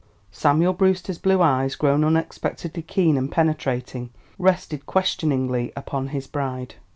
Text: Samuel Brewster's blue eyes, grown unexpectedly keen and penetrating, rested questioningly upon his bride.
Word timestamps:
Samuel 0.31 0.73
Brewster's 0.73 1.19
blue 1.19 1.43
eyes, 1.43 1.75
grown 1.75 2.03
unexpectedly 2.03 2.81
keen 2.81 3.17
and 3.17 3.31
penetrating, 3.31 4.09
rested 4.39 4.87
questioningly 4.87 5.71
upon 5.75 6.07
his 6.07 6.25
bride. 6.25 6.73